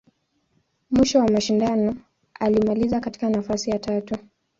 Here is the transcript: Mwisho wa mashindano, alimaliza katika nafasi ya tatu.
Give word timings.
Mwisho 0.91 1.19
wa 1.19 1.27
mashindano, 1.27 1.95
alimaliza 2.33 2.99
katika 2.99 3.29
nafasi 3.29 3.69
ya 3.69 3.79
tatu. 3.79 4.15